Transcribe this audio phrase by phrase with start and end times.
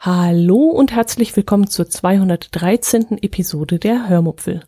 [0.00, 3.18] Hallo und herzlich willkommen zur 213.
[3.20, 4.60] Episode der Hörmupfel.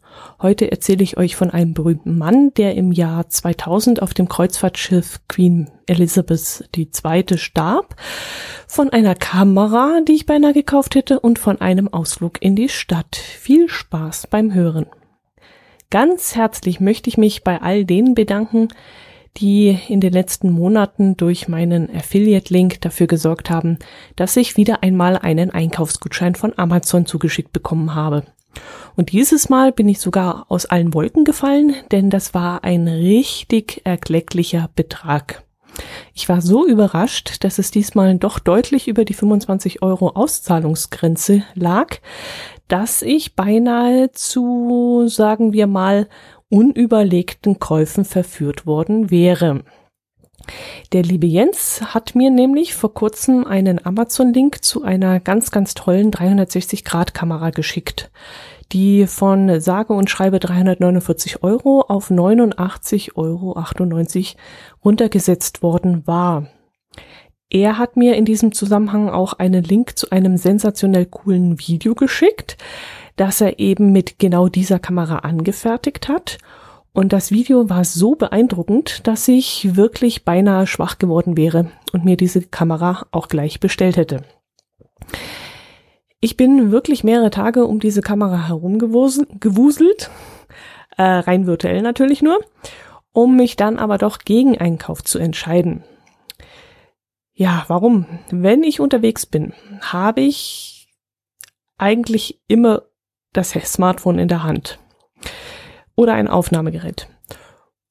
[0.43, 5.21] Heute erzähle ich euch von einem berühmten Mann, der im Jahr 2000 auf dem Kreuzfahrtschiff
[5.29, 7.39] Queen Elizabeth II.
[7.39, 7.95] starb,
[8.67, 13.15] von einer Kamera, die ich beinahe gekauft hätte, und von einem Ausflug in die Stadt.
[13.15, 14.87] Viel Spaß beim Hören.
[15.91, 18.67] Ganz herzlich möchte ich mich bei all denen bedanken,
[19.37, 23.79] die in den letzten Monaten durch meinen Affiliate-Link dafür gesorgt haben,
[24.17, 28.25] dass ich wieder einmal einen Einkaufsgutschein von Amazon zugeschickt bekommen habe.
[28.97, 33.83] Und dieses Mal bin ich sogar aus allen Wolken gefallen, denn das war ein richtig
[33.85, 35.45] erklecklicher Betrag.
[36.15, 41.99] Ich war so überrascht, dass es diesmal doch deutlich über die 25 Euro Auszahlungsgrenze lag,
[42.69, 46.09] dass ich beinahe zu, sagen wir mal,
[46.51, 49.65] unüberlegten Käufen verführt worden wäre.
[50.93, 56.11] Der liebe Jens hat mir nämlich vor kurzem einen Amazon-Link zu einer ganz, ganz tollen
[56.11, 58.11] 360-Grad-Kamera geschickt,
[58.73, 64.41] die von sage und schreibe 349 Euro auf 89,98 Euro
[64.85, 66.49] runtergesetzt worden war.
[67.53, 72.57] Er hat mir in diesem Zusammenhang auch einen Link zu einem sensationell coolen Video geschickt,
[73.21, 76.39] das er eben mit genau dieser Kamera angefertigt hat.
[76.95, 82.17] Und das Video war so beeindruckend, dass ich wirklich beinahe schwach geworden wäre und mir
[82.17, 84.25] diese Kamera auch gleich bestellt hätte.
[86.21, 90.11] Ich bin wirklich mehrere Tage um diese Kamera herumgewuselt,
[90.97, 92.41] äh, rein virtuell natürlich nur,
[93.13, 95.85] um mich dann aber doch gegen Einkauf zu entscheiden.
[97.35, 98.07] Ja, warum?
[98.31, 99.53] Wenn ich unterwegs bin,
[99.83, 100.89] habe ich
[101.77, 102.83] eigentlich immer
[103.33, 104.79] das Smartphone in der Hand
[105.95, 107.09] oder ein Aufnahmegerät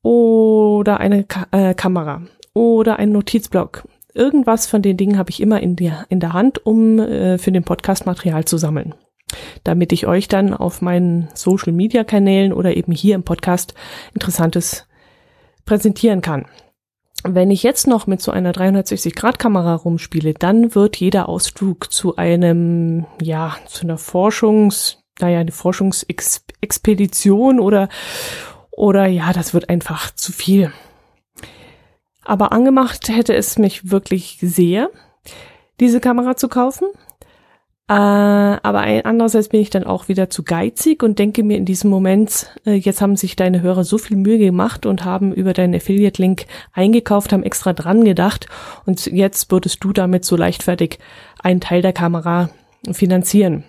[0.01, 2.23] oder eine Ka äh, Kamera
[2.53, 3.87] oder ein Notizblock.
[4.13, 7.51] Irgendwas von den Dingen habe ich immer in der, in der Hand, um äh, für
[7.51, 8.95] den Podcast Material zu sammeln,
[9.63, 13.75] damit ich euch dann auf meinen Social Media Kanälen oder eben hier im Podcast
[14.13, 14.87] Interessantes
[15.65, 16.45] präsentieren kann.
[17.23, 23.05] Wenn ich jetzt noch mit so einer 360-Grad-Kamera rumspiele, dann wird jeder Ausflug zu einem,
[23.21, 27.89] ja, zu einer Forschungs, naja, eine Forschungsexpedition oder,
[28.71, 30.71] oder ja, das wird einfach zu viel.
[32.23, 34.89] Aber angemacht hätte es mich wirklich sehr,
[35.79, 36.87] diese Kamera zu kaufen.
[37.89, 41.89] Äh, aber andererseits bin ich dann auch wieder zu geizig und denke mir in diesem
[41.89, 45.73] Moment, äh, jetzt haben sich deine Hörer so viel Mühe gemacht und haben über deinen
[45.73, 48.45] Affiliate-Link eingekauft, haben extra dran gedacht
[48.85, 50.99] und jetzt würdest du damit so leichtfertig
[51.41, 52.51] einen Teil der Kamera
[52.91, 53.63] finanzieren.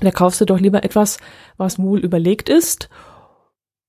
[0.00, 1.18] Da kaufst du doch lieber etwas,
[1.56, 2.88] was wohl überlegt ist.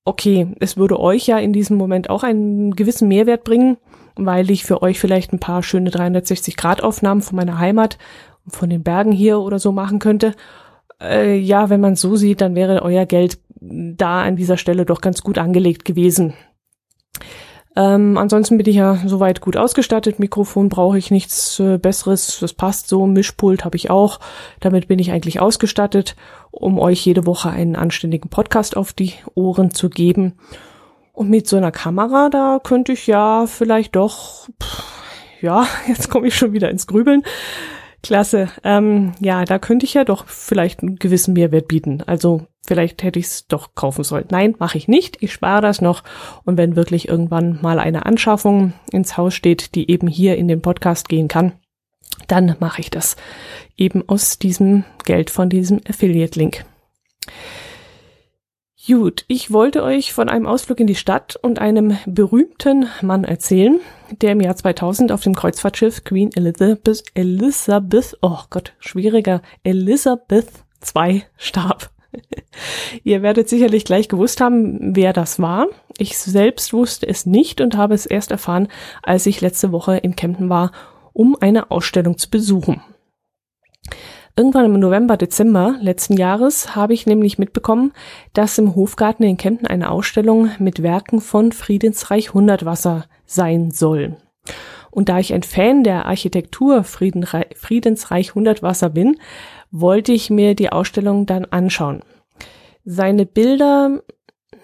[0.04, 3.76] Okay, es würde euch ja in diesem Moment auch einen gewissen Mehrwert bringen,
[4.14, 7.98] weil ich für euch vielleicht ein paar schöne 360-Grad-Aufnahmen von meiner Heimat,
[8.46, 10.34] von den Bergen hier oder so machen könnte.
[11.02, 15.00] Äh, ja, wenn man so sieht, dann wäre euer Geld da an dieser Stelle doch
[15.00, 16.34] ganz gut angelegt gewesen.
[17.76, 20.18] Ähm, ansonsten bin ich ja soweit gut ausgestattet.
[20.18, 22.38] Mikrofon brauche ich nichts äh, Besseres.
[22.40, 23.06] Das passt so.
[23.06, 24.18] Mischpult habe ich auch.
[24.60, 26.16] Damit bin ich eigentlich ausgestattet,
[26.50, 30.38] um euch jede Woche einen anständigen Podcast auf die Ohren zu geben.
[31.12, 34.82] Und mit so einer Kamera, da könnte ich ja vielleicht doch, pff,
[35.42, 37.22] ja, jetzt komme ich schon wieder ins Grübeln.
[38.02, 38.48] Klasse.
[38.64, 42.02] Ähm, ja, da könnte ich ja doch vielleicht einen gewissen Mehrwert bieten.
[42.06, 44.26] Also vielleicht hätte ich es doch kaufen sollen.
[44.30, 45.22] Nein, mache ich nicht.
[45.22, 46.02] Ich spare das noch.
[46.44, 50.62] Und wenn wirklich irgendwann mal eine Anschaffung ins Haus steht, die eben hier in den
[50.62, 51.52] Podcast gehen kann,
[52.28, 53.16] dann mache ich das
[53.76, 56.64] eben aus diesem Geld von diesem Affiliate-Link.
[58.86, 63.80] Gut, ich wollte euch von einem Ausflug in die Stadt und einem berühmten Mann erzählen,
[64.20, 70.46] der im Jahr 2000 auf dem Kreuzfahrtschiff Queen Elizabeth, Elizabeth, oh Gott, schwieriger, Elizabeth
[70.94, 71.90] II starb.
[73.04, 75.66] Ihr werdet sicherlich gleich gewusst haben, wer das war.
[75.98, 78.68] Ich selbst wusste es nicht und habe es erst erfahren,
[79.02, 80.72] als ich letzte Woche in Kempten war,
[81.12, 82.82] um eine Ausstellung zu besuchen.
[84.38, 87.92] Irgendwann im November, Dezember letzten Jahres habe ich nämlich mitbekommen,
[88.34, 94.18] dass im Hofgarten in Kempten eine Ausstellung mit Werken von Friedensreich Hundertwasser sein soll.
[94.90, 99.18] Und da ich ein Fan der Architektur Friedensreich Hundertwasser bin,
[99.80, 102.02] wollte ich mir die Ausstellung dann anschauen.
[102.84, 104.02] Seine Bilder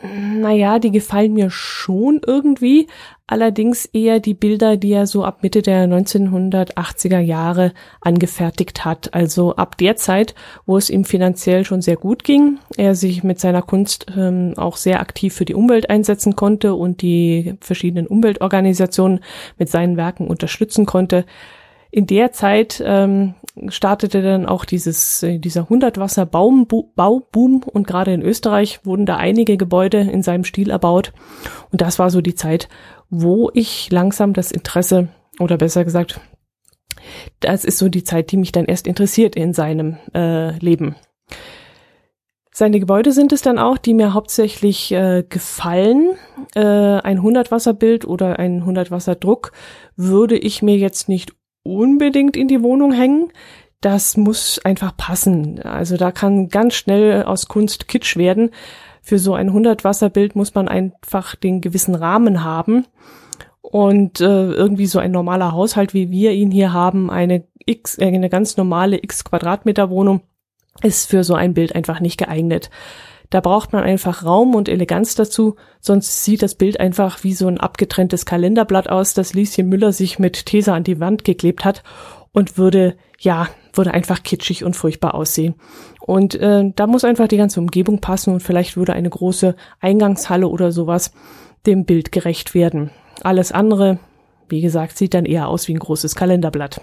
[0.03, 2.89] naja, die gefallen mir schon irgendwie,
[3.27, 9.15] allerdings eher die Bilder, die er so ab Mitte der 1980er Jahre angefertigt hat.
[9.15, 10.35] Also ab der Zeit,
[10.67, 14.77] wo es ihm finanziell schon sehr gut ging, er sich mit seiner Kunst ähm, auch
[14.77, 19.21] sehr aktiv für die Umwelt einsetzen konnte und die verschiedenen Umweltorganisationen
[19.57, 21.25] mit seinen Werken unterstützen konnte
[21.93, 23.35] in der Zeit ähm,
[23.69, 29.57] startete dann auch dieses äh, dieser Hundertwasser Bauboom und gerade in Österreich wurden da einige
[29.57, 31.13] Gebäude in seinem Stil erbaut
[31.71, 32.69] und das war so die Zeit,
[33.11, 35.09] wo ich langsam das Interesse
[35.39, 36.21] oder besser gesagt,
[37.41, 40.97] das ist so die Zeit, die mich dann erst interessiert in seinem äh, Leben.
[42.55, 46.17] Seine Gebäude sind es dann auch, die mir hauptsächlich äh, gefallen.
[46.55, 49.53] Äh, ein Hundertwasserbild oder ein Hundertwasserdruck
[49.97, 53.33] würde ich mir jetzt nicht unbedingt in die Wohnung hängen.
[53.81, 55.61] Das muss einfach passen.
[55.63, 58.51] Also da kann ganz schnell aus Kunst Kitsch werden.
[59.03, 62.87] Für so ein 100 Wasserbild muss man einfach den gewissen Rahmen haben.
[63.61, 68.07] Und äh, irgendwie so ein normaler Haushalt, wie wir ihn hier haben, eine X, äh,
[68.07, 70.21] eine ganz normale X Quadratmeter Wohnung,
[70.83, 72.71] ist für so ein Bild einfach nicht geeignet.
[73.33, 77.49] Da braucht man einfach Raum und Eleganz dazu, sonst sieht das Bild einfach wie so
[77.49, 81.83] ein abgetrenntes Kalenderblatt aus, das Lieschen Müller sich mit Tesa an die Wand geklebt hat
[82.33, 85.55] und würde, ja, würde einfach kitschig und furchtbar aussehen.
[86.03, 90.47] Und äh, da muss einfach die ganze Umgebung passen und vielleicht würde eine große Eingangshalle
[90.47, 91.15] oder sowas
[91.65, 92.91] dem Bild gerecht werden.
[93.23, 93.99] Alles andere,
[94.51, 96.83] wie gesagt, sieht dann eher aus wie ein großes Kalenderblatt.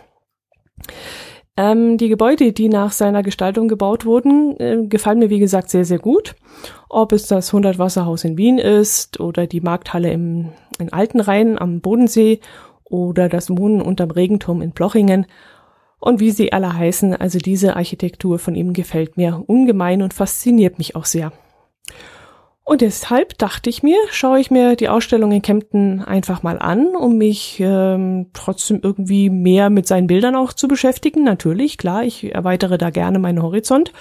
[1.59, 5.83] Ähm, die Gebäude, die nach seiner Gestaltung gebaut wurden, äh, gefallen mir wie gesagt sehr,
[5.83, 6.38] sehr gut.
[6.88, 11.81] Ob es das 100 Wasserhaus in Wien ist oder die Markthalle im, in Altenrhein am
[11.81, 12.39] Bodensee
[12.85, 15.25] oder das Wohnen unterm Regenturm in Blochingen
[16.00, 20.77] und wie sie alle heißen, also diese Architektur von ihm gefällt mir ungemein und fasziniert
[20.77, 21.33] mich auch sehr.
[22.69, 26.95] Und deshalb dachte ich mir, schaue ich mir die Ausstellung in Kempten einfach mal an,
[26.95, 31.24] um mich ähm, trotzdem irgendwie mehr mit seinen Bildern auch zu beschäftigen.
[31.24, 33.92] Natürlich, klar, ich erweitere da gerne meinen Horizont.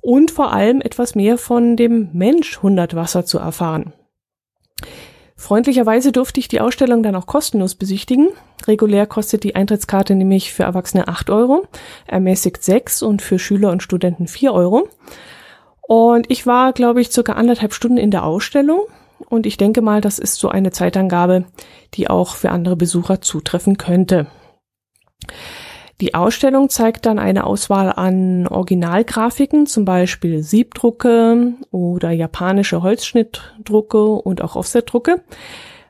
[0.00, 3.92] Und vor allem etwas mehr von dem Mensch Hundertwasser zu erfahren.
[5.36, 8.30] Freundlicherweise durfte ich die Ausstellung dann auch kostenlos besichtigen.
[8.66, 11.66] Regulär kostet die Eintrittskarte nämlich für Erwachsene 8 Euro,
[12.06, 14.88] ermäßigt 6 und für Schüler und Studenten 4 Euro.
[15.86, 18.80] Und ich war, glaube ich, circa anderthalb Stunden in der Ausstellung.
[19.28, 21.44] Und ich denke mal, das ist so eine Zeitangabe,
[21.94, 24.26] die auch für andere Besucher zutreffen könnte.
[26.00, 34.42] Die Ausstellung zeigt dann eine Auswahl an Originalgrafiken, zum Beispiel Siebdrucke oder japanische Holzschnittdrucke und
[34.42, 35.22] auch Offsetdrucke.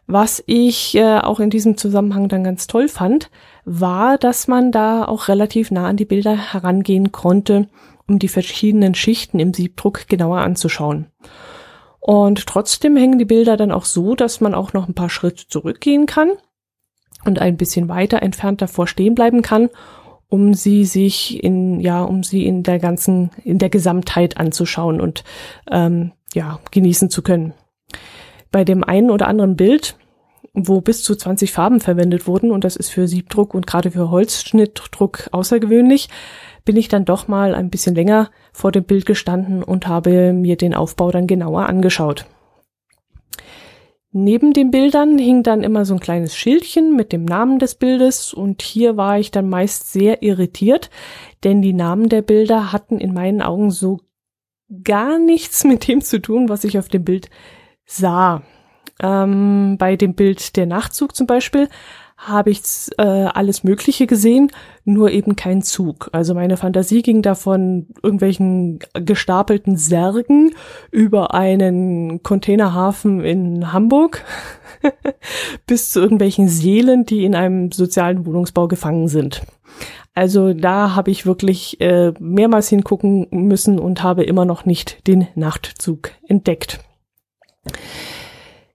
[0.06, 3.30] Was ich äh, auch in diesem Zusammenhang dann ganz toll fand,
[3.64, 7.68] war, dass man da auch relativ nah an die Bilder herangehen konnte
[8.06, 11.06] um die verschiedenen Schichten im Siebdruck genauer anzuschauen.
[12.00, 15.48] Und trotzdem hängen die Bilder dann auch so, dass man auch noch ein paar Schritte
[15.48, 16.32] zurückgehen kann
[17.24, 19.70] und ein bisschen weiter entfernt davor stehen bleiben kann,
[20.28, 25.24] um sie sich in, ja, um sie in der ganzen, in der Gesamtheit anzuschauen und
[25.70, 27.54] ähm, ja, genießen zu können.
[28.50, 29.96] Bei dem einen oder anderen Bild,
[30.52, 34.10] wo bis zu 20 Farben verwendet wurden, und das ist für Siebdruck und gerade für
[34.10, 36.08] Holzschnittdruck außergewöhnlich,
[36.64, 40.56] bin ich dann doch mal ein bisschen länger vor dem Bild gestanden und habe mir
[40.56, 42.26] den Aufbau dann genauer angeschaut.
[44.16, 48.32] Neben den Bildern hing dann immer so ein kleines Schildchen mit dem Namen des Bildes
[48.32, 50.88] und hier war ich dann meist sehr irritiert,
[51.42, 53.98] denn die Namen der Bilder hatten in meinen Augen so
[54.84, 57.28] gar nichts mit dem zu tun, was ich auf dem Bild
[57.86, 58.42] sah.
[59.02, 61.68] Ähm, bei dem Bild der Nachtzug zum Beispiel
[62.16, 62.62] habe ich
[62.98, 64.50] äh, alles Mögliche gesehen,
[64.84, 66.08] nur eben kein Zug.
[66.12, 70.54] Also meine Fantasie ging davon irgendwelchen gestapelten Särgen
[70.90, 74.24] über einen Containerhafen in Hamburg
[75.66, 79.42] bis zu irgendwelchen Seelen, die in einem sozialen Wohnungsbau gefangen sind.
[80.14, 85.26] Also da habe ich wirklich äh, mehrmals hingucken müssen und habe immer noch nicht den
[85.34, 86.78] Nachtzug entdeckt.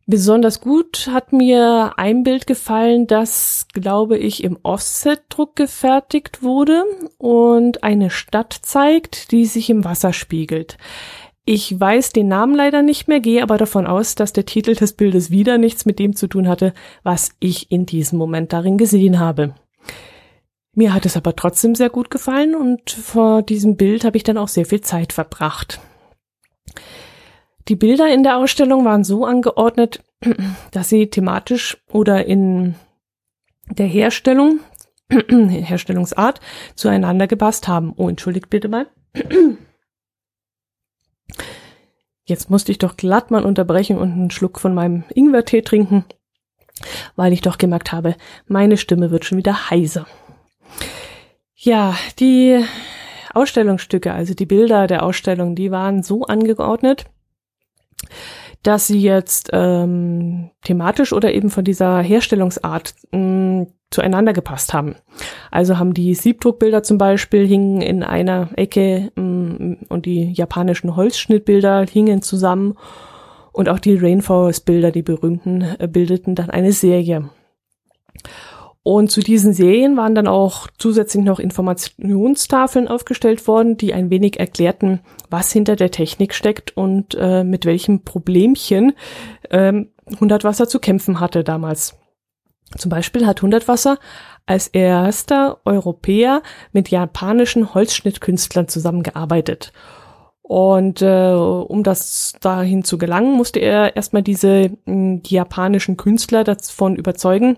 [0.09, 6.83] Besonders gut hat mir ein Bild gefallen, das, glaube ich, im Offset-Druck gefertigt wurde
[7.19, 10.79] und eine Stadt zeigt, die sich im Wasser spiegelt.
[11.45, 14.93] Ich weiß den Namen leider nicht mehr, gehe aber davon aus, dass der Titel des
[14.93, 16.73] Bildes wieder nichts mit dem zu tun hatte,
[17.03, 19.53] was ich in diesem Moment darin gesehen habe.
[20.73, 24.39] Mir hat es aber trotzdem sehr gut gefallen und vor diesem Bild habe ich dann
[24.39, 25.79] auch sehr viel Zeit verbracht.
[27.69, 30.03] Die Bilder in der Ausstellung waren so angeordnet,
[30.71, 32.73] dass sie thematisch oder in
[33.69, 34.61] der Herstellung,
[35.11, 36.41] Herstellungsart
[36.73, 37.93] zueinander gepasst haben.
[37.95, 38.87] Oh, entschuldigt bitte mal.
[42.25, 46.05] Jetzt musste ich doch glatt mal unterbrechen und einen Schluck von meinem Ingwertee trinken,
[47.15, 48.15] weil ich doch gemerkt habe,
[48.47, 50.07] meine Stimme wird schon wieder heiser.
[51.55, 52.63] Ja, die
[53.33, 57.05] Ausstellungsstücke, also die Bilder der Ausstellung, die waren so angeordnet,
[58.63, 64.95] dass sie jetzt ähm, thematisch oder eben von dieser Herstellungsart mh, zueinander gepasst haben.
[65.49, 71.85] Also haben die Siebdruckbilder zum Beispiel hingen in einer Ecke mh, und die japanischen Holzschnittbilder
[71.85, 72.77] hingen zusammen
[73.51, 77.29] und auch die Rainforest-Bilder, die berühmten, äh, bildeten dann eine Serie.
[78.83, 84.39] Und zu diesen Serien waren dann auch zusätzlich noch Informationstafeln aufgestellt worden, die ein wenig
[84.39, 88.93] erklärten, was hinter der Technik steckt und äh, mit welchem Problemchen
[89.49, 91.97] ähm, Hundertwasser zu kämpfen hatte damals.
[92.77, 93.97] Zum Beispiel hat Hundertwasser
[94.45, 99.73] als erster Europäer mit japanischen Holzschnittkünstlern zusammengearbeitet.
[100.41, 106.95] Und äh, um das dahin zu gelangen, musste er erstmal diese die japanischen Künstler davon
[106.95, 107.57] überzeugen,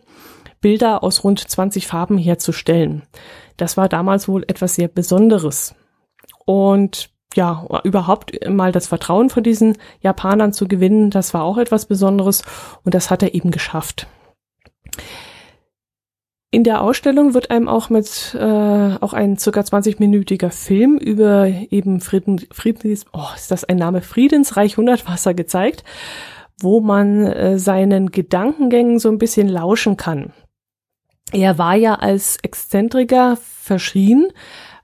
[0.61, 3.03] Bilder aus rund 20 Farben herzustellen.
[3.57, 5.75] Das war damals wohl etwas sehr Besonderes.
[6.45, 11.85] Und ja, überhaupt mal das Vertrauen von diesen Japanern zu gewinnen, das war auch etwas
[11.85, 12.43] Besonderes
[12.83, 14.07] und das hat er eben geschafft.
[16.53, 18.41] In der Ausstellung wird einem auch mit äh,
[18.99, 24.75] auch ein circa 20-minütiger Film über eben Frieden, Friedens, oh, ist das ein Name Friedensreich
[24.75, 25.85] Hundertwasser gezeigt,
[26.59, 30.33] wo man äh, seinen Gedankengängen so ein bisschen lauschen kann.
[31.31, 34.27] Er war ja als Exzentriker verschrien,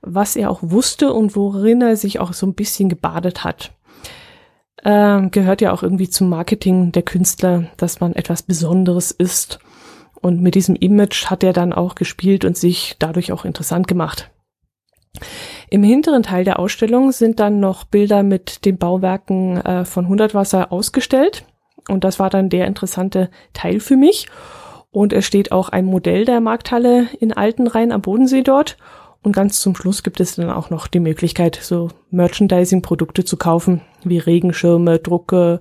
[0.00, 3.72] was er auch wusste und worin er sich auch so ein bisschen gebadet hat.
[4.84, 9.58] Ähm, gehört ja auch irgendwie zum Marketing der Künstler, dass man etwas Besonderes ist.
[10.20, 14.30] Und mit diesem Image hat er dann auch gespielt und sich dadurch auch interessant gemacht.
[15.70, 20.72] Im hinteren Teil der Ausstellung sind dann noch Bilder mit den Bauwerken äh, von Hundertwasser
[20.72, 21.44] ausgestellt.
[21.88, 24.28] Und das war dann der interessante Teil für mich.
[24.98, 28.76] Und es steht auch ein Modell der Markthalle in Altenrhein am Bodensee dort.
[29.22, 33.80] Und ganz zum Schluss gibt es dann auch noch die Möglichkeit, so Merchandising-Produkte zu kaufen,
[34.02, 35.60] wie Regenschirme, Drucke,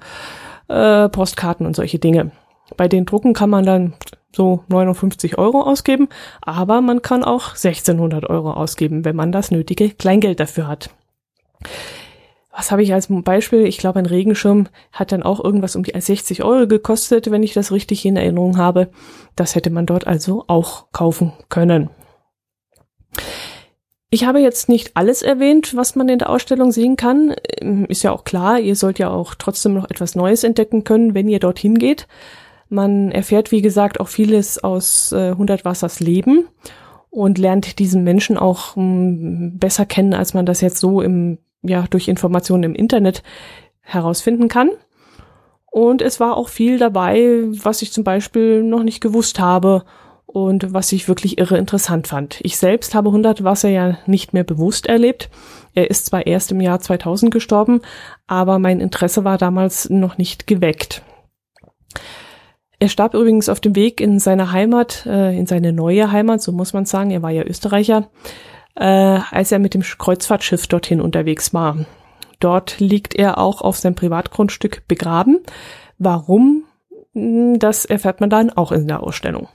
[0.70, 2.32] äh, Postkarten und solche Dinge.
[2.78, 3.94] Bei den Drucken kann man dann
[4.36, 6.10] so 59 Euro ausgeben,
[6.42, 10.90] aber man kann auch 1600 Euro ausgeben, wenn man das nötige Kleingeld dafür hat
[12.58, 13.68] was habe ich als Beispiel?
[13.68, 17.54] Ich glaube, ein Regenschirm hat dann auch irgendwas um die 60 Euro gekostet, wenn ich
[17.54, 18.90] das richtig in Erinnerung habe.
[19.36, 21.92] Das hätte man dort also auch kaufen können.
[24.10, 27.36] Ich habe jetzt nicht alles erwähnt, was man in der Ausstellung sehen kann.
[27.62, 31.14] Ähm, ist ja auch klar, ihr sollt ja auch trotzdem noch etwas Neues entdecken können,
[31.14, 32.08] wenn ihr dorthin geht.
[32.70, 36.48] Man erfährt, wie gesagt, auch vieles aus äh, 100 Wassers Leben
[37.12, 41.38] und lernt diesen Menschen auch mh, hm, besser kennen, als man das jetzt so im
[41.62, 43.24] ja durch Informationen im Internet
[43.82, 44.70] herausfinden kann.
[45.72, 49.84] Und es war auch viel dabei, was ich zum Beispiel noch nicht gewusst habe
[50.26, 52.40] und was ich wirklich irre interessant fand.
[52.42, 55.30] Ich selbst habe Hundertwasser ja nicht mehr bewusst erlebt.
[55.74, 57.82] Er ist zwar erst im Jahr 2000 gestorben,
[58.28, 61.02] aber mein Interesse war damals noch nicht geweckt.
[62.80, 66.52] Er starb übrigens auf dem Weg in seine Heimat, äh, in seine neue Heimat, so
[66.52, 67.12] muss man sagen.
[67.12, 68.10] Er war ja Österreicher
[68.78, 71.86] äh, als er mit dem Kreuzfahrtschiff dorthin unterwegs war.
[72.40, 75.40] Dort liegt er auch auf seinem Privatgrundstück begraben.
[75.98, 76.66] Warum?
[77.14, 79.48] Hm, das erfährt man dann auch in der Ausstellung.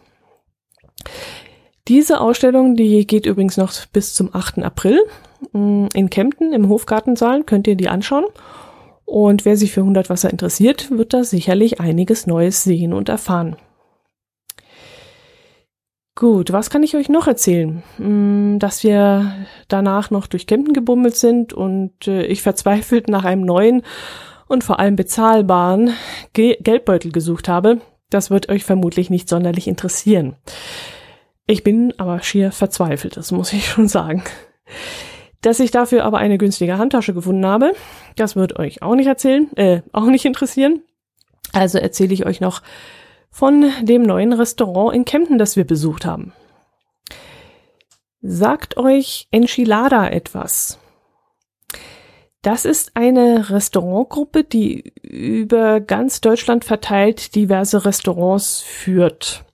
[1.89, 4.59] Diese Ausstellung, die geht übrigens noch bis zum 8.
[4.59, 5.01] April.
[5.53, 8.25] Hm, in Kempten im Hofgartensaal könnt ihr die anschauen.
[9.05, 13.57] Und wer sich für Hundertwasser interessiert, wird da sicherlich einiges Neues sehen und erfahren.
[16.15, 17.83] Gut, was kann ich euch noch erzählen?
[17.97, 19.35] Hm, dass wir
[19.69, 23.83] danach noch durch Kempten gebummelt sind und äh, ich verzweifelt nach einem neuen
[24.47, 25.95] und vor allem bezahlbaren
[26.35, 27.81] Geldbeutel gesucht habe.
[28.11, 30.37] Das wird euch vermutlich nicht sonderlich interessieren.
[31.47, 34.23] Ich bin aber schier verzweifelt, das muss ich schon sagen.
[35.41, 37.73] Dass ich dafür aber eine günstige Handtasche gefunden habe,
[38.17, 40.83] das wird euch auch nicht erzählen, äh, auch nicht interessieren.
[41.55, 42.61] Also erzähle ich euch noch
[43.33, 46.33] von dem neuen Restaurant in Kempten, das wir besucht haben.
[48.21, 50.79] Sagt euch Enchilada etwas?
[52.43, 59.45] Das ist eine Restaurantgruppe, die über ganz Deutschland verteilt diverse Restaurants führt.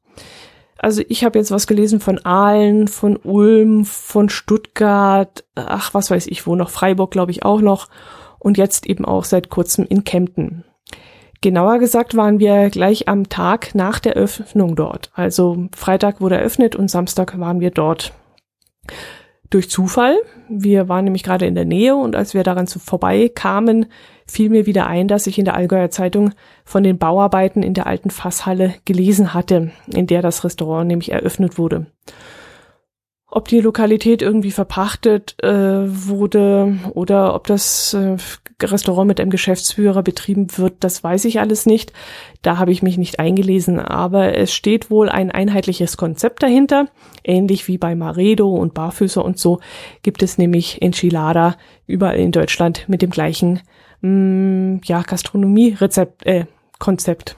[0.79, 6.27] Also ich habe jetzt was gelesen von Aalen, von Ulm, von Stuttgart, ach was weiß
[6.29, 7.89] ich wo noch, Freiburg glaube ich auch noch
[8.39, 10.65] und jetzt eben auch seit kurzem in Kempten.
[11.41, 15.11] Genauer gesagt waren wir gleich am Tag nach der Öffnung dort.
[15.15, 18.13] Also Freitag wurde eröffnet und Samstag waren wir dort.
[19.51, 20.17] durch Zufall.
[20.49, 23.31] Wir waren nämlich gerade in der Nähe und als wir daran zu vorbei
[24.27, 26.33] fiel mir wieder ein, dass ich in der Allgäuer Zeitung
[26.65, 31.57] von den Bauarbeiten in der alten Fasshalle gelesen hatte, in der das Restaurant nämlich eröffnet
[31.59, 31.87] wurde.
[33.31, 38.17] Ob die Lokalität irgendwie verpachtet äh, wurde oder ob das äh,
[38.63, 41.93] Restaurant mit einem Geschäftsführer betrieben wird, das weiß ich alles nicht.
[42.41, 46.89] Da habe ich mich nicht eingelesen, aber es steht wohl ein einheitliches Konzept dahinter.
[47.23, 49.61] Ähnlich wie bei Maredo und Barfüßer und so
[50.03, 51.57] gibt es nämlich Enchilada
[51.87, 53.61] überall in Deutschland mit dem gleichen
[54.01, 56.47] mh, mm, ja, Gastronomie-Rezept, äh,
[56.79, 57.37] Konzept.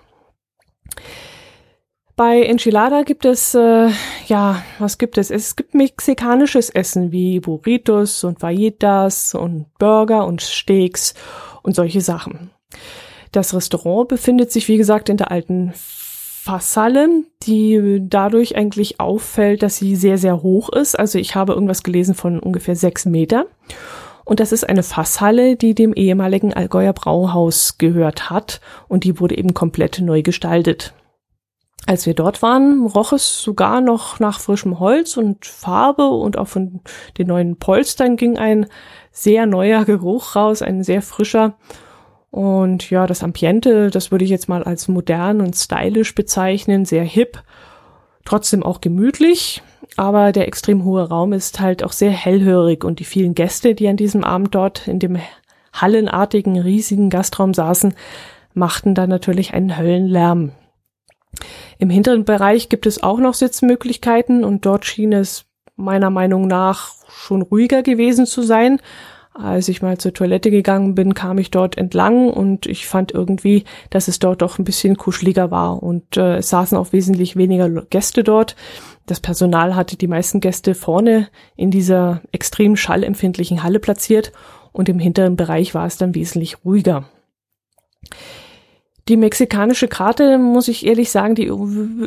[2.21, 3.89] Bei Enchilada gibt es, äh,
[4.27, 5.31] ja, was gibt es?
[5.31, 11.15] Es gibt mexikanisches Essen wie Burritos und Fajitas und Burger und Steaks
[11.63, 12.51] und solche Sachen.
[13.33, 17.09] Das Restaurant befindet sich, wie gesagt, in der alten Fasshalle,
[17.45, 20.99] die dadurch eigentlich auffällt, dass sie sehr, sehr hoch ist.
[20.99, 23.47] Also ich habe irgendwas gelesen von ungefähr sechs Meter.
[24.27, 29.39] Und das ist eine Fasshalle, die dem ehemaligen Allgäuer Brauhaus gehört hat und die wurde
[29.39, 30.93] eben komplett neu gestaltet.
[31.87, 36.49] Als wir dort waren, roch es sogar noch nach frischem Holz und Farbe und auch
[36.49, 36.81] von
[37.19, 38.67] den neuen Polstern ging ein
[39.11, 41.55] sehr neuer Geruch raus, ein sehr frischer.
[42.31, 47.03] Und ja, das Ambiente, das würde ich jetzt mal als modern und stylisch bezeichnen, sehr
[47.03, 47.43] hip,
[48.25, 49.63] trotzdem auch gemütlich.
[49.97, 53.89] Aber der extrem hohe Raum ist halt auch sehr hellhörig und die vielen Gäste, die
[53.89, 55.19] an diesem Abend dort in dem
[55.73, 57.95] hallenartigen, riesigen Gastraum saßen,
[58.55, 60.53] machten da natürlich einen Höllenlärm.
[61.79, 65.47] Im hinteren Bereich gibt es auch noch Sitzmöglichkeiten und dort schien es
[65.77, 68.81] meiner Meinung nach schon ruhiger gewesen zu sein.
[69.33, 73.65] Als ich mal zur Toilette gegangen bin, kam ich dort entlang und ich fand irgendwie,
[73.89, 77.69] dass es dort doch ein bisschen kuscheliger war und äh, es saßen auch wesentlich weniger
[77.69, 78.57] Gäste dort.
[79.07, 84.33] Das Personal hatte die meisten Gäste vorne in dieser extrem schallempfindlichen Halle platziert
[84.73, 87.09] und im hinteren Bereich war es dann wesentlich ruhiger.
[89.09, 91.51] Die mexikanische Karte, muss ich ehrlich sagen, die,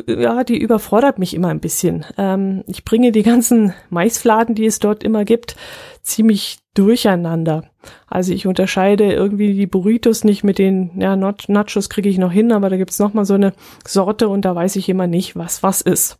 [0.06, 2.06] ja, die überfordert mich immer ein bisschen.
[2.16, 5.56] Ähm, ich bringe die ganzen Maisfladen, die es dort immer gibt,
[6.02, 7.64] ziemlich durcheinander.
[8.06, 12.52] Also ich unterscheide irgendwie die Burritos nicht mit den, ja, Nachos kriege ich noch hin,
[12.52, 13.52] aber da gibt's noch mal so eine
[13.86, 16.18] Sorte und da weiß ich immer nicht, was was ist.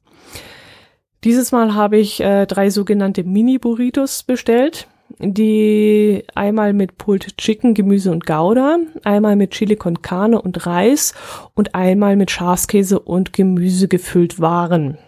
[1.25, 8.11] Dieses Mal habe ich äh, drei sogenannte Mini-Burritos bestellt die einmal mit Pulled Chicken, Gemüse
[8.11, 11.15] und Gouda, einmal mit Chili con Carne und Reis
[11.55, 14.99] und einmal mit Schafskäse und Gemüse gefüllt waren.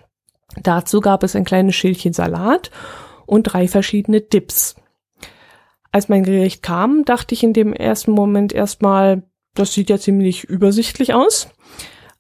[0.62, 2.70] Dazu gab es ein kleines Schälchen Salat
[3.26, 4.76] und drei verschiedene Dips.
[5.92, 9.22] Als mein Gericht kam, dachte ich in dem ersten Moment erstmal,
[9.54, 11.48] das sieht ja ziemlich übersichtlich aus.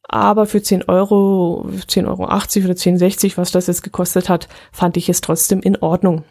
[0.08, 5.08] Aber für 10 Euro, 10,80 Euro oder 10,60, was das jetzt gekostet hat, fand ich
[5.08, 6.24] es trotzdem in Ordnung.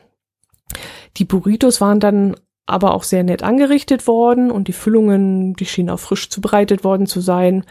[1.17, 5.91] Die Burritos waren dann aber auch sehr nett angerichtet worden und die Füllungen, die schienen
[5.91, 7.63] auch frisch zubereitet worden zu sein.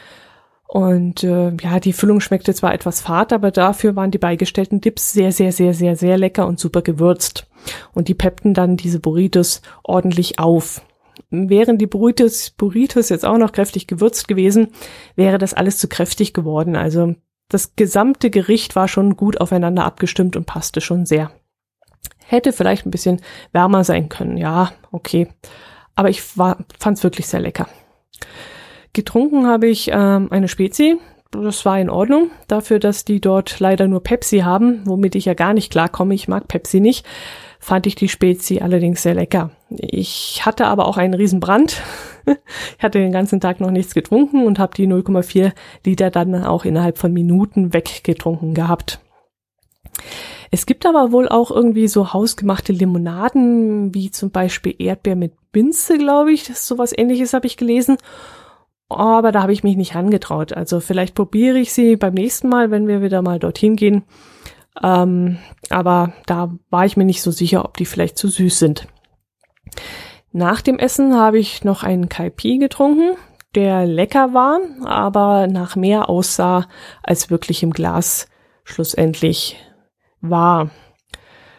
[0.67, 5.13] Und äh, ja, die Füllung schmeckte zwar etwas fad, aber dafür waren die beigestellten Dips
[5.13, 7.47] sehr, sehr, sehr, sehr, sehr lecker und super gewürzt.
[7.93, 10.83] Und die peppten dann diese Burritos ordentlich auf.
[11.31, 14.69] Wären die Burritos, Burritos jetzt auch noch kräftig gewürzt gewesen,
[15.17, 16.77] wäre das alles zu kräftig geworden.
[16.77, 17.15] Also
[17.49, 21.31] das gesamte Gericht war schon gut aufeinander abgestimmt und passte schon sehr.
[22.27, 23.21] Hätte vielleicht ein bisschen
[23.53, 25.29] wärmer sein können, ja, okay.
[25.95, 27.69] Aber ich fand es wirklich sehr lecker.
[28.93, 30.97] Getrunken habe ich ähm, eine Spezi.
[31.31, 32.31] Das war in Ordnung.
[32.47, 36.15] Dafür, dass die dort leider nur Pepsi haben, womit ich ja gar nicht klarkomme.
[36.15, 37.05] Ich mag Pepsi nicht.
[37.59, 39.51] Fand ich die Spezi allerdings sehr lecker.
[39.71, 41.83] Ich hatte aber auch einen Riesenbrand.
[42.27, 45.53] ich hatte den ganzen Tag noch nichts getrunken und habe die 0,4
[45.85, 49.01] Liter dann auch innerhalb von Minuten weggetrunken gehabt.
[50.55, 55.99] Es gibt aber wohl auch irgendwie so hausgemachte Limonaden, wie zum Beispiel Erdbeer mit Binze,
[55.99, 56.45] glaube ich.
[56.45, 57.97] Das ist sowas ähnliches habe ich gelesen.
[58.89, 60.53] Aber da habe ich mich nicht angetraut.
[60.53, 64.05] Also vielleicht probiere ich sie beim nächsten Mal, wenn wir wieder mal dorthin gehen.
[64.81, 65.39] Ähm,
[65.71, 68.87] aber da war ich mir nicht so sicher, ob die vielleicht zu süß sind.
[70.31, 73.17] Nach dem Essen habe ich noch einen Kaipi getrunken,
[73.57, 76.69] der lecker war, aber nach mehr aussah,
[77.03, 78.29] als wirklich im Glas
[78.63, 79.57] schlussendlich
[80.31, 80.71] war.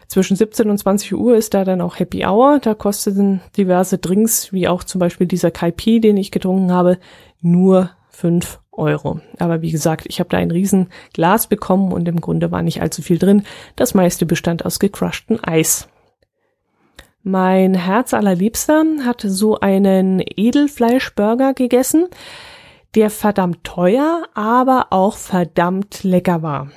[0.08, 2.60] Zwischen 17 und 20 Uhr ist da dann auch Happy Hour.
[2.60, 7.00] Da kosteten diverse Drinks, wie auch zum Beispiel dieser Kaipi, den ich getrunken habe,
[7.42, 9.20] nur 5 Euro.
[9.40, 12.82] Aber wie gesagt, ich habe da ein riesen Glas bekommen und im Grunde war nicht
[12.82, 13.44] allzu viel drin.
[13.76, 15.88] Das meiste bestand aus gecrushtem Eis.
[17.24, 22.08] Mein Herz allerliebster hat so einen Edelfleischburger gegessen,
[22.94, 26.70] der verdammt teuer, aber auch verdammt lecker war.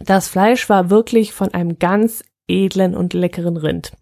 [0.00, 3.92] Das Fleisch war wirklich von einem ganz edlen und leckeren Rind.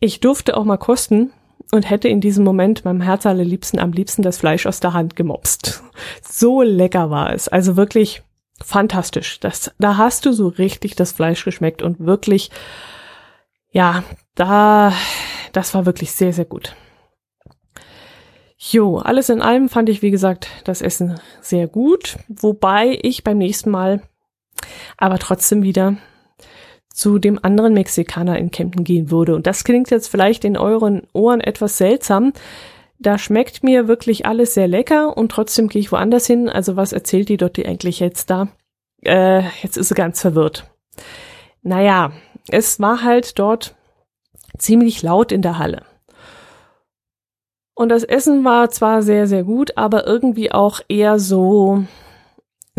[0.00, 1.32] Ich durfte auch mal kosten
[1.72, 5.16] und hätte in diesem Moment meinem Herz allerliebsten am liebsten das Fleisch aus der Hand
[5.16, 5.82] gemopst.
[6.22, 7.48] So lecker war es.
[7.48, 8.22] Also wirklich
[8.62, 9.40] fantastisch.
[9.40, 12.50] Das, da hast du so richtig das Fleisch geschmeckt und wirklich,
[13.70, 14.02] ja,
[14.34, 14.92] da,
[15.52, 16.74] das war wirklich sehr, sehr gut.
[18.56, 23.38] Jo, alles in allem fand ich, wie gesagt, das Essen sehr gut, wobei ich beim
[23.38, 24.02] nächsten Mal
[24.96, 25.96] aber trotzdem wieder
[26.92, 29.36] zu dem anderen Mexikaner in Kempten gehen würde.
[29.36, 32.32] Und das klingt jetzt vielleicht in euren Ohren etwas seltsam.
[32.98, 36.48] Da schmeckt mir wirklich alles sehr lecker und trotzdem gehe ich woanders hin.
[36.48, 38.48] Also was erzählt die dort eigentlich jetzt da?
[39.04, 40.68] Äh, jetzt ist sie ganz verwirrt.
[41.62, 42.10] Naja,
[42.50, 43.76] es war halt dort
[44.56, 45.82] ziemlich laut in der Halle.
[47.74, 51.84] Und das Essen war zwar sehr, sehr gut, aber irgendwie auch eher so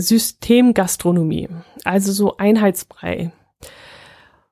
[0.02, 1.50] Systemgastronomie,
[1.84, 3.32] also so Einheitsbrei.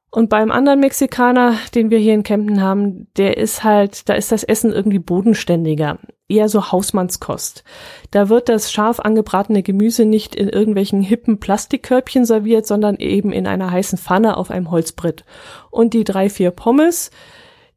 [0.10, 4.31] Und beim anderen Mexikaner, den wir hier in Kempten haben, der ist halt, da ist
[4.31, 7.63] das Essen irgendwie bodenständiger, eher so Hausmannskost.
[8.12, 13.45] Da wird das scharf angebratene Gemüse nicht in irgendwelchen hippen Plastikkörbchen serviert, sondern eben in
[13.45, 15.25] einer heißen Pfanne auf einem Holzbrett.
[15.71, 17.12] Und die drei, vier Pommes,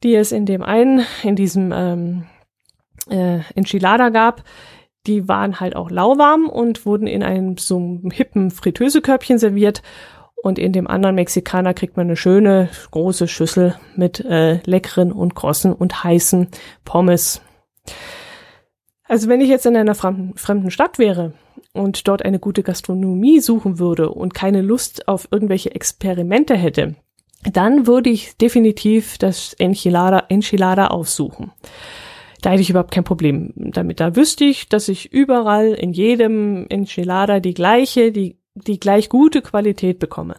[0.02, 2.26] die es in dem einen, in diesem ähm,
[3.11, 4.44] äh, Enchilada gab,
[5.07, 9.83] die waren halt auch lauwarm und wurden in einem so einem hippen Fritteusekörbchen serviert.
[10.43, 15.35] Und in dem anderen Mexikaner kriegt man eine schöne große Schüssel mit äh, leckeren und
[15.35, 16.49] krossen und heißen
[16.85, 17.43] Pommes.
[19.05, 21.35] Also wenn ich jetzt in einer fremden, fremden Stadt wäre
[21.75, 26.95] und dort eine gute Gastronomie suchen würde und keine Lust auf irgendwelche Experimente hätte,
[27.53, 31.53] dann würde ich definitiv das Enchilada, Enchilada aufsuchen.
[32.40, 34.00] Da hätte ich überhaupt kein Problem damit.
[34.00, 39.42] Da wüsste ich, dass ich überall in jedem Enchilada die gleiche, die, die gleich gute
[39.42, 40.37] Qualität bekomme.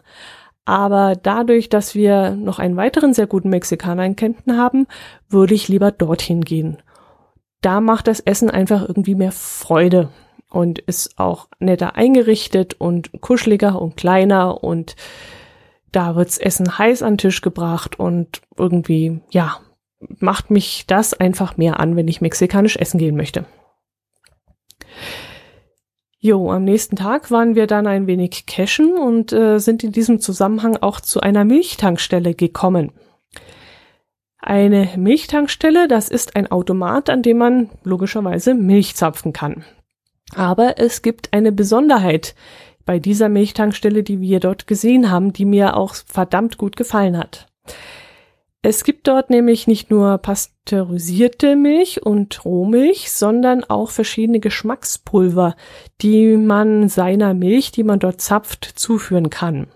[0.64, 4.86] Aber dadurch, dass wir noch einen weiteren sehr guten Mexikaner in Kempten haben,
[5.28, 6.78] würde ich lieber dorthin gehen.
[7.60, 10.08] Da macht das Essen einfach irgendwie mehr Freude
[10.50, 14.96] und ist auch netter eingerichtet und kuscheliger und kleiner und
[15.90, 19.58] da wirds Essen heiß an Tisch gebracht und irgendwie, ja,
[20.18, 23.44] macht mich das einfach mehr an, wenn ich mexikanisch essen gehen möchte.
[26.18, 30.20] Jo, am nächsten Tag waren wir dann ein wenig cashen und äh, sind in diesem
[30.20, 32.92] Zusammenhang auch zu einer Milchtankstelle gekommen.
[34.38, 39.64] Eine Milchtankstelle, das ist ein Automat, an dem man logischerweise Milch zapfen kann.
[40.34, 42.34] Aber es gibt eine Besonderheit
[42.84, 47.48] bei dieser Milchtankstelle, die wir dort gesehen haben, die mir auch verdammt gut gefallen hat.
[48.64, 55.56] Es gibt dort nämlich nicht nur pasteurisierte Milch und Rohmilch, sondern auch verschiedene Geschmackspulver,
[56.00, 59.66] die man seiner Milch, die man dort zapft, zuführen kann.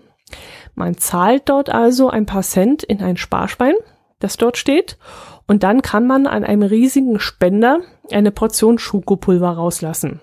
[0.73, 3.75] Man zahlt dort also ein paar Cent in ein Sparschwein,
[4.19, 4.97] das dort steht,
[5.47, 10.21] und dann kann man an einem riesigen Spender eine Portion Schokopulver rauslassen.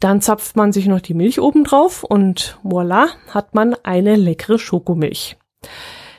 [0.00, 4.58] Dann zapft man sich noch die Milch oben drauf und voila, hat man eine leckere
[4.58, 5.36] Schokomilch.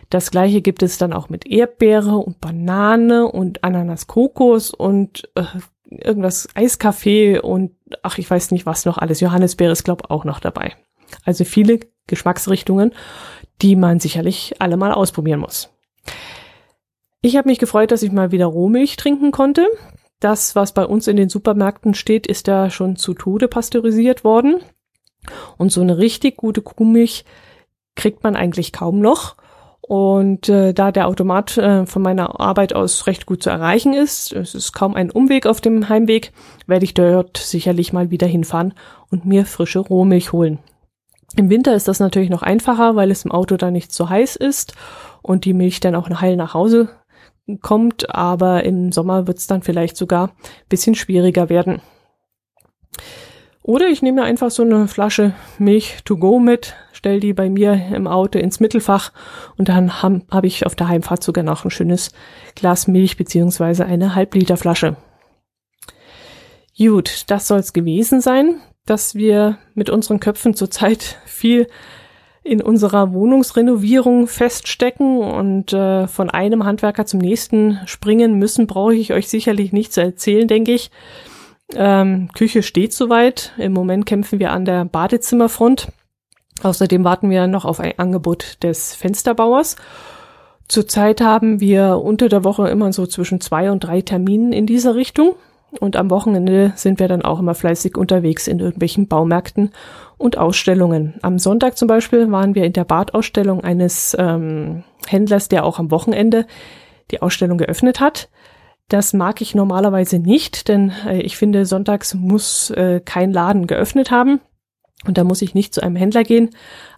[0.10, 5.44] Das gleiche gibt es dann auch mit Erdbeere und Banane und Ananas Kokos und äh,
[5.90, 9.20] irgendwas Eiskaffee und ach, ich weiß nicht was noch alles.
[9.20, 10.76] Johannisbeere ist glaube auch noch dabei.
[11.26, 12.92] Also viele Geschmacksrichtungen,
[13.62, 15.70] die man sicherlich alle mal ausprobieren muss.
[17.22, 19.68] Ich habe mich gefreut, dass ich mal wieder Rohmilch trinken konnte.
[20.20, 24.62] Das, was bei uns in den Supermärkten steht, ist da schon zu Tode pasteurisiert worden.
[25.58, 27.26] Und so eine richtig gute Kuhmilch
[27.96, 29.36] kriegt man eigentlich kaum noch.
[29.90, 34.32] Und äh, da der Automat äh, von meiner Arbeit aus recht gut zu erreichen ist,
[34.34, 36.32] es ist kaum ein Umweg auf dem Heimweg,
[36.68, 38.76] werde ich dort sicherlich mal wieder hinfahren
[39.10, 40.60] und mir frische Rohmilch holen.
[41.38, 44.36] Im Winter ist das natürlich noch einfacher, weil es im Auto dann nicht so heiß
[44.36, 44.76] ist
[45.24, 46.90] und die Milch dann auch heil nach Hause
[47.64, 50.34] kommt, aber im Sommer wird es dann vielleicht sogar
[50.70, 51.82] bisschen schwieriger werden.
[53.64, 57.82] Oder ich nehme einfach so eine Flasche Milch to go mit, stell die bei mir
[57.96, 59.14] im Auto ins Mittelfach
[59.56, 62.12] und dann habe hab ich auf der Heimfahrt sogar noch ein schönes
[62.56, 64.98] Glas Milch beziehungsweise eine Halbliterflasche.
[66.78, 71.68] Gut, das soll's gewesen sein, dass wir mit unseren Köpfen zurzeit viel
[72.44, 79.14] in unserer Wohnungsrenovierung feststecken und äh, von einem Handwerker zum nächsten springen müssen, brauche ich
[79.14, 80.92] euch sicherlich nicht zu erzählen, denke ich.
[81.76, 83.54] Ähm, Küche steht soweit.
[83.58, 85.94] Im Moment kämpfen wir an der Badezimmerfront.
[86.64, 89.76] Außerdem warten wir noch auf ein Angebot des Fensterbauers.
[90.68, 94.96] Zurzeit haben wir unter der Woche immer so zwischen zwei und drei Terminen in dieser
[94.96, 95.36] Richtung.
[95.80, 99.72] Und am Wochenende sind wir dann auch immer fleißig unterwegs in irgendwelchen Baumärkten
[100.18, 101.16] und Ausstellungen.
[101.22, 105.92] Am Sonntag zum Beispiel waren wir in der Badausstellung eines ähm, Händlers, der auch am
[105.92, 106.46] Wochenende
[107.12, 108.30] die Ausstellung geöffnet hat.
[108.90, 114.10] Das mag ich normalerweise nicht, denn äh, ich finde, sonntags muss äh, kein Laden geöffnet
[114.10, 114.42] haben.
[115.06, 116.50] Und da muss ich nicht zu einem Händler gehen.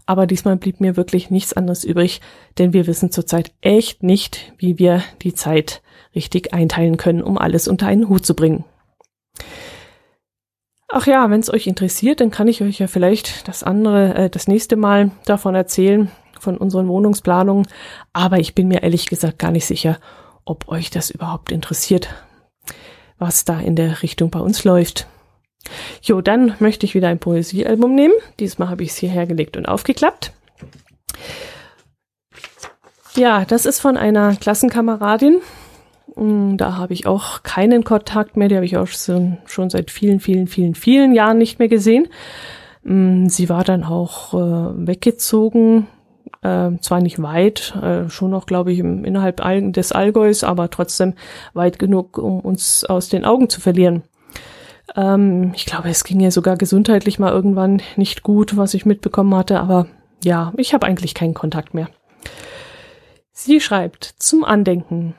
[0.06, 2.22] Aber diesmal blieb mir wirklich nichts anderes übrig,
[2.58, 5.82] denn wir wissen zurzeit echt nicht, wie wir die Zeit
[6.16, 8.66] richtig einteilen können, um alles unter einen Hut zu bringen.
[10.94, 14.30] Ach ja, wenn es euch interessiert, dann kann ich euch ja vielleicht das andere, äh,
[14.30, 17.66] das nächste Mal davon erzählen, von unseren Wohnungsplanungen.
[18.12, 20.00] Aber ich bin mir ehrlich gesagt gar nicht sicher,
[20.44, 22.10] ob euch das überhaupt interessiert,
[23.20, 25.08] was da in der Richtung bei uns läuft.
[26.02, 28.14] Jo, dann möchte ich wieder ein Poesiealbum nehmen.
[28.40, 30.32] Diesmal habe ich es hierher gelegt und aufgeklappt.
[33.16, 35.42] Ja, das ist von einer Klassenkameradin.
[36.16, 38.48] Mm, da habe ich auch keinen Kontakt mehr.
[38.48, 42.08] Die habe ich auch schon seit vielen, vielen, vielen, vielen Jahren nicht mehr gesehen.
[42.84, 45.88] Mm, sie war dann auch äh, weggezogen
[46.42, 49.42] äh, zwar nicht weit, äh, schon noch, glaube ich, im, innerhalb
[49.74, 51.14] des Allgäus, aber trotzdem
[51.54, 54.04] weit genug, um uns aus den Augen zu verlieren.
[54.96, 59.36] Ähm, ich glaube, es ging ihr sogar gesundheitlich mal irgendwann nicht gut, was ich mitbekommen
[59.36, 59.88] hatte, aber
[60.24, 61.90] ja, ich habe eigentlich keinen Kontakt mehr.
[63.32, 65.16] Sie schreibt zum Andenken.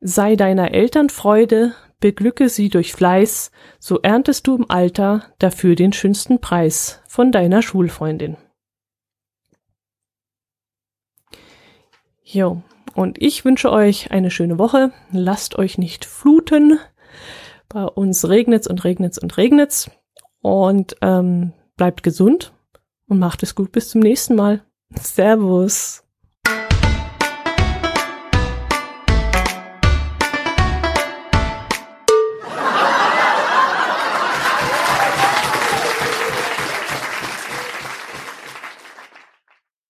[0.00, 5.92] Sei deiner Eltern Freude, beglücke sie durch Fleiß, so erntest du im Alter dafür den
[5.92, 8.36] schönsten Preis von deiner Schulfreundin.
[12.22, 12.62] Jo,
[12.94, 14.92] und ich wünsche euch eine schöne Woche.
[15.10, 16.78] Lasst euch nicht fluten.
[17.70, 19.90] Bei uns regnet's und regnet's und regnet's.
[20.42, 22.52] Und ähm, bleibt gesund
[23.08, 24.62] und macht es gut bis zum nächsten Mal.
[25.00, 26.02] Servus.